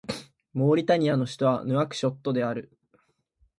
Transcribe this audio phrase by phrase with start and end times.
[0.55, 2.71] モーリタニアの首都はヌアクショットである